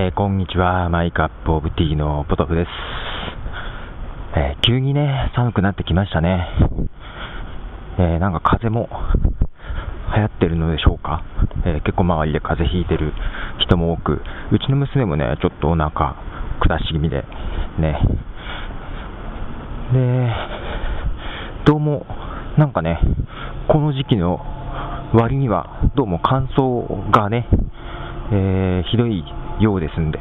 [0.00, 2.68] えー、こんにちは、マイカップオブティーのポトフです。
[4.38, 6.46] えー、急にね、寒くなってきましたね。
[7.98, 8.88] えー、なんか風も
[10.14, 11.24] 流行ってるのでしょうか。
[11.66, 13.12] え結構周りで風邪ひいてる
[13.58, 14.22] 人も多く、
[14.52, 16.14] うちの娘もね、ちょっとお腹
[16.60, 17.24] 下し気味で、
[17.80, 17.98] ね。
[19.92, 20.32] で、
[21.64, 22.06] どうも、
[22.56, 23.00] なんかね、
[23.66, 24.38] この時期の
[25.12, 27.48] 割には、どうも乾燥がね、
[28.30, 29.24] えひどい
[29.60, 30.18] ようですんで、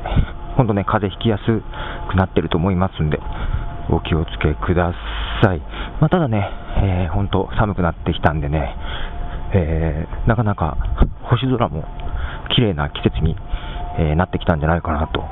[0.56, 1.44] 本当ね、風邪ひきやす
[2.10, 3.20] くなってると思いますんで、
[3.90, 4.94] お気をつけくだ
[5.44, 5.60] さい。
[6.02, 6.50] まあ、ただね、
[6.82, 8.76] えー、本当寒くなってきたんでね、
[9.54, 10.78] えー、なかなか
[11.24, 11.86] 星空も
[12.56, 13.36] 綺麗な季節に、
[14.00, 15.24] えー、なってきたんじゃないかなと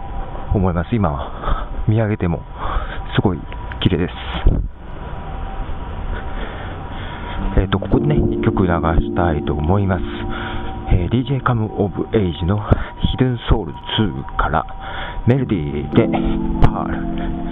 [0.54, 0.96] 思います。
[0.96, 2.42] 今、見上げても
[3.16, 3.40] すごい
[3.82, 4.14] 綺麗です。
[7.58, 10.04] えっ、と、ここでね、1曲流したいと思います。
[10.92, 12.60] えー、DJ カムオブエイジの
[13.11, 14.65] ヒドゥンソウル2から
[15.27, 16.07] メロディーで
[16.63, 17.51] パール。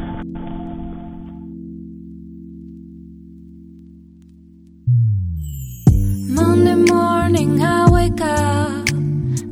[6.30, 8.86] Monday morning I wake up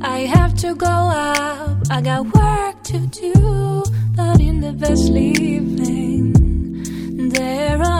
[0.02, 3.82] I have to go up I got work to do
[4.14, 6.32] But in the best sleeping
[7.30, 7.99] There are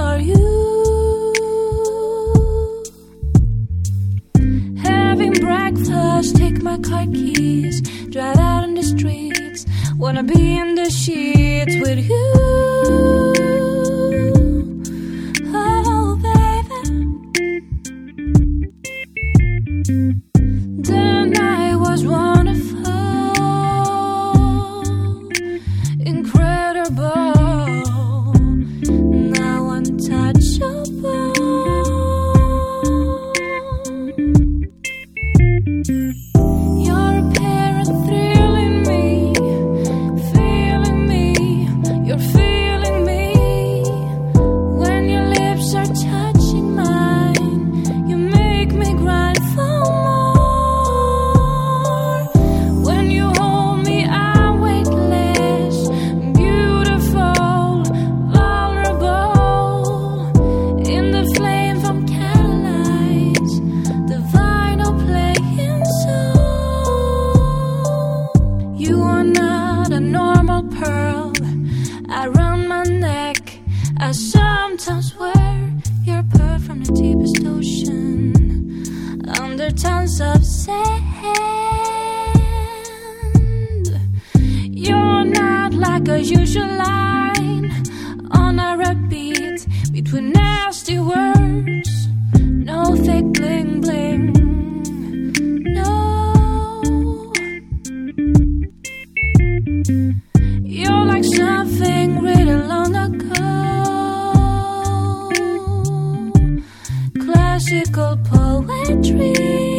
[6.22, 9.66] breakfast, take my car keys, drive out on the streets.
[9.98, 12.34] Wanna be in the sheets with you.
[15.54, 16.12] Oh,
[74.04, 75.72] I sometimes wear
[76.04, 78.34] your pearl from the deepest ocean
[79.40, 81.06] under tons of sand.
[84.34, 87.72] You're not like a usual line
[88.32, 92.08] on a repeat between nasty words.
[92.42, 94.34] No fake bling bling.
[95.78, 97.32] No,
[100.64, 103.41] you're like something written long ago.
[107.92, 109.71] physical poetry.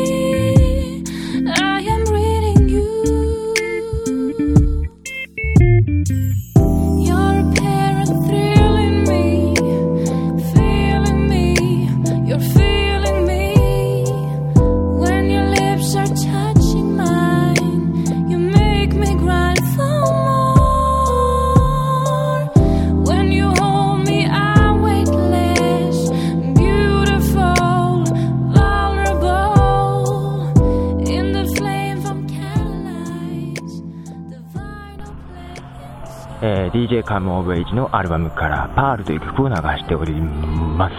[36.93, 40.95] DJ カムオブエイジのアルバムからパールという曲を流しております。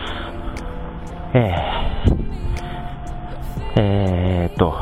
[1.36, 4.74] えー、えー、っと、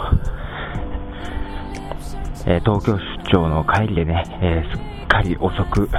[2.45, 5.89] えー、東京出張の帰りでね、えー、すっかり遅く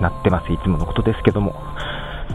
[0.00, 0.52] なってます。
[0.52, 1.54] いつものことですけども、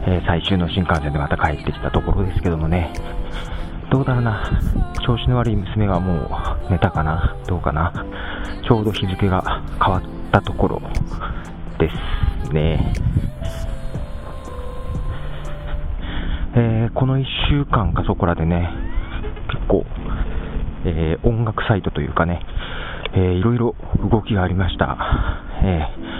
[0.07, 2.93] えー、最終の新幹線でまた帰ってきたところですけどもね、
[3.91, 4.49] どうだろうな、
[5.05, 6.13] 調子の悪い娘はも
[6.69, 7.91] う寝たかな、どうかな、
[8.65, 10.81] ちょうど日付が変わったところ
[11.77, 12.20] です。
[12.49, 12.93] ね。
[16.53, 18.69] えー、この1週間かそこらでね、
[19.53, 19.85] 結構、
[20.85, 22.41] えー、音楽サイトというかね、
[23.13, 23.75] えー、いろいろ
[24.11, 24.97] 動きがありました。
[25.63, 26.11] えー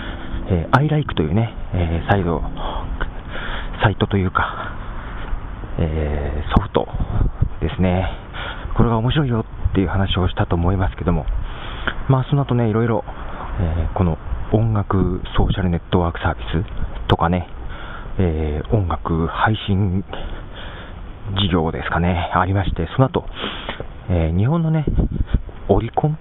[0.52, 2.42] えー、iLike というね、えー、サイド、
[3.84, 4.76] サイトというか、
[5.80, 6.88] えー、ソフト
[7.62, 8.10] ですね。
[8.76, 11.26] これが面白いよっていう話をしたと思いますけども、
[12.10, 13.04] まあその後ね、いろいろ、
[13.60, 14.18] えー、この
[14.54, 17.48] 音楽ソーシャルネットワークサービスとかね、
[18.20, 20.04] えー、音楽配信
[21.40, 23.26] 事業ですかね、ありまして、その後、
[24.10, 24.86] えー、日本のね、
[25.70, 26.18] オリコン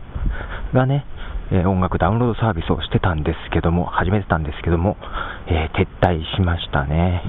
[0.73, 1.05] がね、
[1.51, 4.97] えー、音楽ダウンロードサービスをしてたんですけども、始めてたんですけども、
[5.49, 7.23] えー、撤退しましたね。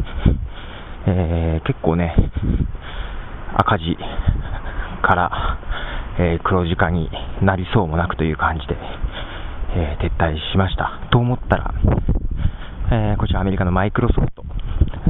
[1.07, 2.15] えー、結構ね、
[3.57, 3.97] 赤字
[5.01, 5.57] から、
[6.19, 7.09] えー黒字化に
[7.41, 8.75] なりそうもなくという感じで、
[9.73, 10.99] え撤退しました。
[11.11, 11.73] と思ったら、
[12.91, 14.43] えこちらアメリカのマイクロソフト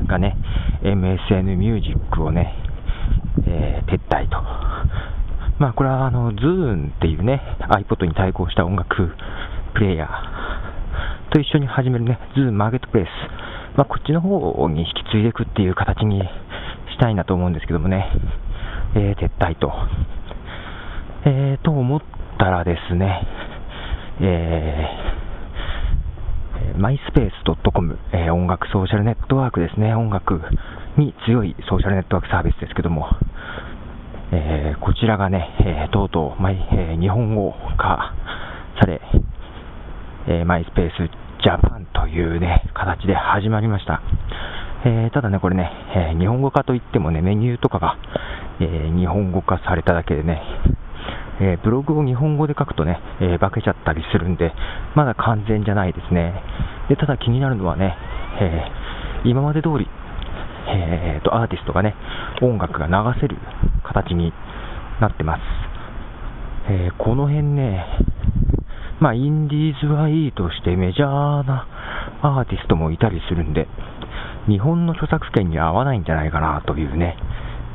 [0.07, 0.37] がね、
[0.83, 2.53] MSN ミュージックをね、
[3.47, 4.37] え撤退と。
[5.59, 9.15] まあ、これはあの、ズーンっていうね、iPod に対抗した音楽
[9.73, 13.09] プレイヤーと一緒に始めるね、ズーンマーケットプレイス。
[13.77, 18.11] まあ、こっちの方に引き継いでいくっていう形にしたいなと思うんですけどもね、
[18.95, 19.71] えー、撤退と。
[21.25, 22.01] えー、と思っ
[22.37, 23.21] たらですね、
[24.23, 27.33] えー、マイスペース
[27.73, 30.39] .com、えー、音楽ソーシャルネットワークですね、音楽
[30.95, 33.07] に強いソーシャルネットワークサービスですけども、
[34.31, 38.13] えー、こちらがね、えー、とうとう、まえー、日本語化
[38.79, 39.01] され、
[40.27, 41.09] えマイスペース
[41.44, 44.03] ジャパンというね、形で始まりました。
[44.85, 47.97] えただね、これね、え日本語化といってもね、メニューとかが、
[48.59, 50.41] え日本語化されただけでね、
[51.41, 54.53] えブログを日本語で書くとね、え化けちゃったりするんで、
[54.95, 56.41] まだ完全じゃないですね。
[56.88, 57.97] でただ気になるのはね、
[58.39, 58.63] え
[59.23, 59.88] 今まで通り、
[60.67, 61.95] えーと、アーティストがね、
[62.41, 63.38] 音楽が流せる
[63.83, 64.33] 形に
[64.99, 65.41] なってます。
[66.69, 67.85] えー、この辺ね、
[68.99, 71.07] まあ、インディーズはいいとしてメジャー
[71.47, 71.67] な
[72.21, 73.67] アーティストもいたりするんで、
[74.47, 77.17] 日本の著作権に合わないんじゃないかなというね、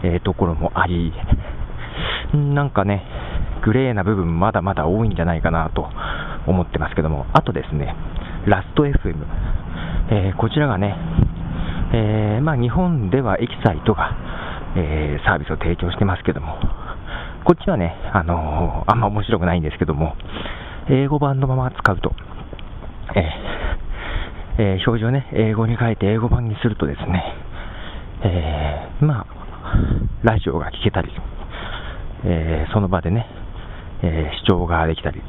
[0.02, 1.12] えー、ところもあり、
[2.32, 3.04] なんかね、
[3.66, 5.90] グレーな部分まだまだ多いんじゃないかなと
[6.46, 7.96] 思ってますけども、あとですね、
[8.46, 9.16] ラスト FM、
[10.08, 10.94] えー、こちらがね、
[11.92, 14.16] えー、まあ、日本ではエキサイトが、
[14.76, 16.54] えー、サービスを提供してますけども、
[17.44, 20.14] こっちはね、あの、あんま面白くないんですけども、
[20.88, 22.14] 英語版のまま使うと、
[24.58, 27.34] えー、表示をね、英語に変えて英語版にするとですね、
[28.22, 29.26] えまあ、
[30.22, 31.10] ラジオが聴けたり、
[32.24, 33.26] えその場でね、
[34.06, 35.20] え視聴ができたり、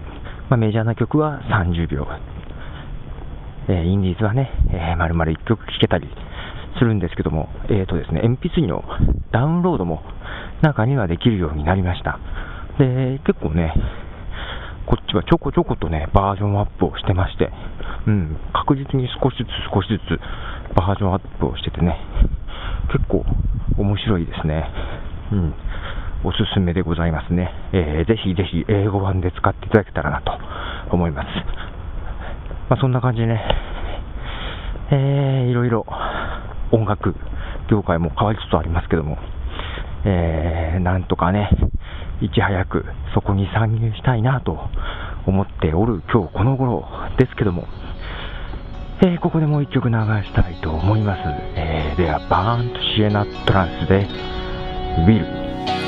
[0.49, 2.07] まあ、メジャーな曲は30秒、
[3.69, 6.07] えインディーズはね、えー、丸々1曲聴けたり、
[6.77, 8.83] するんですけども、えーとですね、MP3 の
[9.31, 10.01] ダウンロードも
[10.61, 12.19] 中にはできるようになりました。
[12.79, 13.73] で、結構ね、
[14.85, 17.51] こっちはちょこちょことね、バージョンアップをしてまして、
[18.07, 20.19] うん、確実に少しずつ少しずつ
[20.75, 21.99] バージョンアップをしててね、
[22.93, 23.25] 結構
[23.77, 24.69] 面白いですね。
[25.33, 25.53] うん。
[26.23, 27.51] おすすめでございますね。
[27.73, 30.31] えー、ぜひぜひ英語版で使っていただけたらなと
[30.91, 31.27] 思います。
[32.69, 33.41] まあ、そんな感じでね、
[34.91, 35.85] えー、いろいろ
[36.71, 37.15] 音楽
[37.69, 39.17] 業界も変わりつつありますけども、
[40.05, 41.49] えー、なんとかね、
[42.21, 44.57] いち早くそこに参入したいなと
[45.27, 46.87] 思っておる今日この頃
[47.17, 47.67] ですけども、
[49.01, 51.19] えー、ここでもう一曲流したいと思います。
[51.55, 54.07] えー、では、バーンとシエナトランスで、
[54.97, 55.86] ウィル。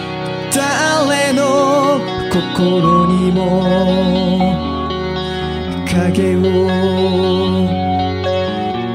[2.32, 3.62] 心にも
[5.86, 6.40] 影を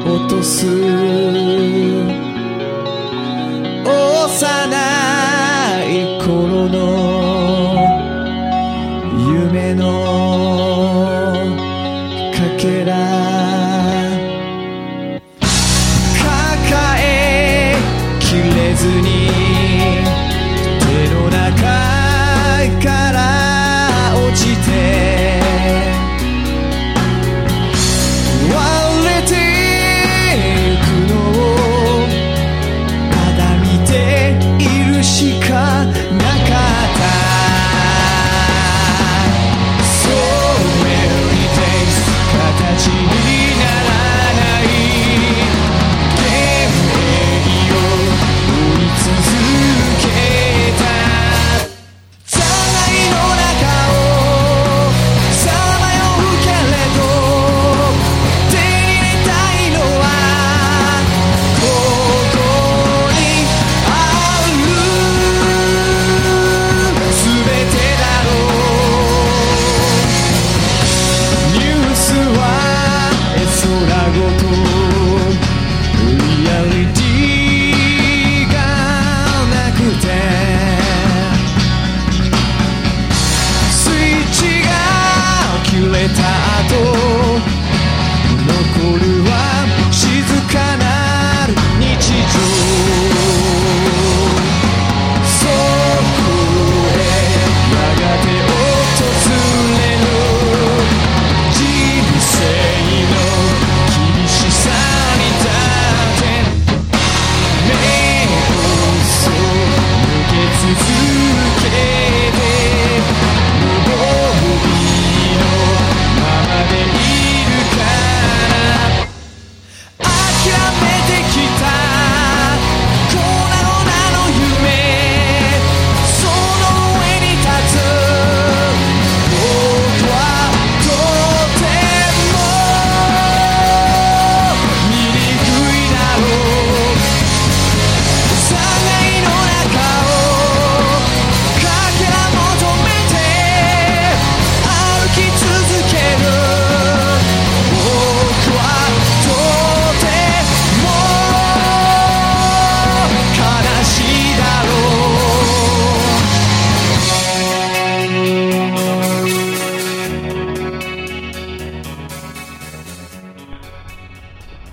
[0.05, 2.14] 落とす。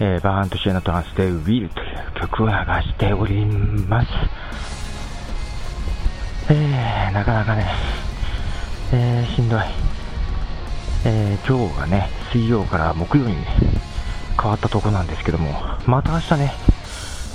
[0.04, 4.08] えーバーンとシエナトランスでウィルという曲を流しております。
[6.50, 7.68] えー、なかなかね、
[8.94, 9.62] えー、しんどい。
[11.06, 13.36] えー、今日がね、水曜から木曜に
[14.42, 15.54] 変わったとこなんですけども、
[15.86, 16.54] また明日ね、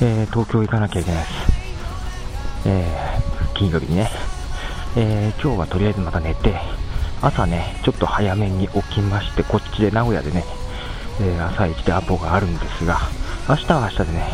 [0.01, 1.35] え東京行かなきゃいけないです。
[2.65, 2.85] え
[3.55, 4.11] 金曜日にね、
[4.97, 6.57] え今日はとりあえずまた寝て、
[7.23, 10.45] 朝ね、ちょっと早めに起きまして、こっちで名古屋でね、
[11.21, 12.99] えー朝一でアポがあるんですが、
[13.49, 14.29] 明日は明日でね、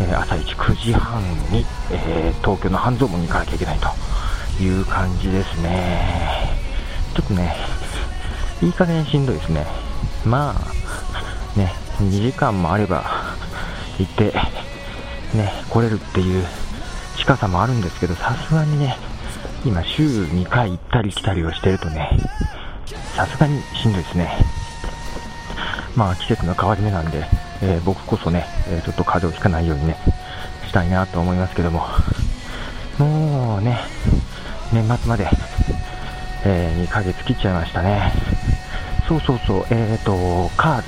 [0.00, 6.50] えー朝一9時半に、えー東京の半蔵門に行かなきゃいけないという感じですね。
[7.14, 7.54] ちょっとね、
[8.62, 9.66] いい加減しんどいですね。
[10.24, 10.54] ま
[11.54, 13.04] あ、ね、2時間もあれば
[13.98, 14.32] 行って、
[15.34, 16.44] ね、来れるっていう
[17.16, 18.96] 近さもあるんですけど、さすがにね、
[19.64, 22.10] 今週2回行ったり来たりをしてるとね、
[23.16, 24.30] さすがにしんどいですね。
[25.96, 27.24] まあ季節の変わり目なんで、
[27.62, 29.96] えー僕こそね、えーちょっと風邪をひかないようにね、
[30.68, 31.86] したいなと思いますけども、
[32.98, 33.78] もうね、
[34.72, 35.28] 年末まで、
[36.44, 38.12] え2ヶ月切っちゃいましたね。
[39.08, 40.82] そうそうそう、えーと、カー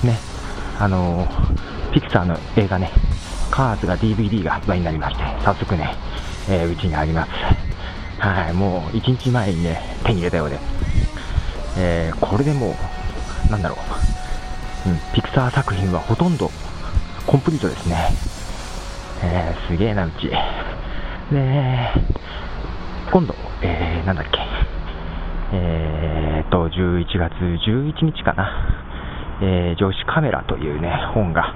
[0.00, 0.18] ズ、ね、
[0.78, 1.28] あの
[1.92, 2.90] ピクサーの映画ね、
[3.50, 5.94] カーズが DVD が発売になりまして、早速ね、
[6.48, 7.30] えーうちにあります。
[8.20, 10.58] はい、もう1日前にね、手に入れたようで、
[11.76, 12.74] えこれでも
[13.48, 13.78] う、なんだろう、
[14.86, 16.50] うん、ピクサー作品はほとんど
[17.26, 17.96] コンプリートですね。
[19.22, 20.28] えーすげえな、うち。
[20.28, 21.90] で、
[23.12, 24.38] 今度、えー、なんだっけ、
[25.52, 28.48] えーと、11月11日かな、
[29.42, 31.54] えー、上司カメラというね、本が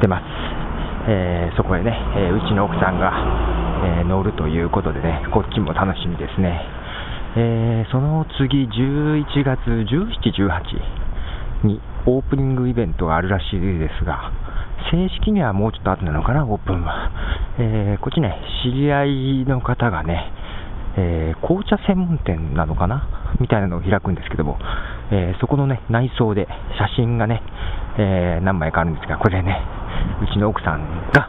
[0.00, 0.24] 出ます。
[1.06, 3.12] えーそこへね、えーうちの奥さんが、
[4.00, 6.60] え乗るということでね、こっちも楽しみですね。
[7.36, 10.08] えその次、11月17、
[11.62, 14.30] 18にオープニングイベントがあるらしいですが、
[14.90, 17.10] 正式にはもうちょっと後なのかな、オープンは。
[17.58, 20.30] えーこっちね、知り合いの方がね、
[20.96, 23.08] えー紅茶専門店なのかな
[23.40, 24.58] みたいなのを開くんですけども、
[25.10, 26.46] えーそこのね、内装で
[26.78, 27.42] 写真がね、
[27.98, 29.62] えー何枚かあるんですが、これね、
[30.22, 31.28] うちの奥さんが、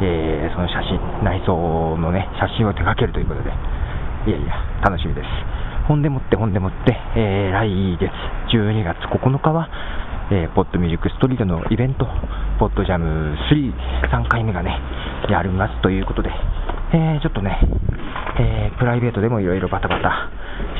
[0.00, 3.50] えーその写真、内装のね、写真を手掛けるということで、
[4.26, 5.26] いやいや、楽しみです。
[5.88, 8.10] ほんでもって、ほんでもって、えー来月
[8.54, 9.68] 12月9日は、
[10.32, 12.06] えーポッドミュージックストリートのイベント、
[12.58, 14.80] ポッドジャム3、3回目がね、
[15.28, 16.30] やりますということで、
[16.94, 17.60] えーちょっとね、
[18.40, 20.30] えープライベートでもいろいろバタバタ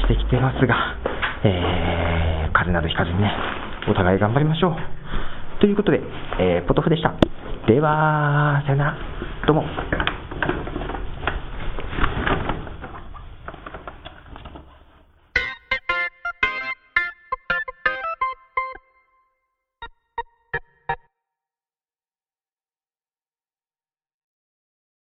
[0.07, 0.97] してきてますが、
[1.45, 3.31] えー風邪などひかずにね、
[3.91, 5.61] お互い頑張りましょう。
[5.61, 6.01] ということで、
[6.41, 7.13] えーポトフでした。
[7.67, 8.97] では、さよなら。
[9.47, 9.65] どうも。